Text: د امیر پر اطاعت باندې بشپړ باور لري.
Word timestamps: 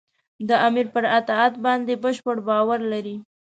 د 0.47 0.49
امیر 0.67 0.87
پر 0.93 1.03
اطاعت 1.19 1.53
باندې 1.65 1.93
بشپړ 2.03 2.37
باور 2.47 2.79
لري. 2.93 3.17